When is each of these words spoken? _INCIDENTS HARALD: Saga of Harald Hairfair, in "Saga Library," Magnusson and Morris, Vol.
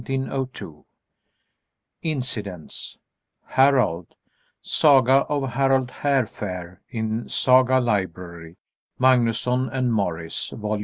_INCIDENTS 2.01 2.97
HARALD: 3.51 4.15
Saga 4.63 5.17
of 5.29 5.49
Harald 5.51 5.91
Hairfair, 6.01 6.79
in 6.89 7.29
"Saga 7.29 7.79
Library," 7.79 8.57
Magnusson 8.99 9.69
and 9.71 9.93
Morris, 9.93 10.49
Vol. 10.57 10.79